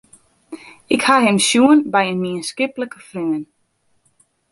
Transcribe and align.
Ik 0.93 1.01
ha 1.07 1.15
him 1.25 1.39
sjoen 1.47 1.79
by 1.93 2.01
in 2.11 2.21
mienskiplike 2.23 2.99
freon. 3.09 3.43